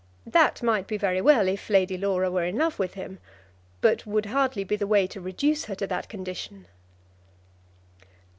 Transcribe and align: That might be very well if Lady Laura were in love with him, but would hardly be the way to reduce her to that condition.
That 0.25 0.63
might 0.63 0.87
be 0.87 0.97
very 0.97 1.21
well 1.21 1.47
if 1.47 1.69
Lady 1.69 1.95
Laura 1.95 2.31
were 2.31 2.43
in 2.45 2.57
love 2.57 2.79
with 2.79 2.95
him, 2.95 3.19
but 3.81 4.03
would 4.07 4.25
hardly 4.25 4.63
be 4.63 4.75
the 4.75 4.87
way 4.87 5.05
to 5.05 5.21
reduce 5.21 5.65
her 5.65 5.75
to 5.75 5.85
that 5.85 6.09
condition. 6.09 6.65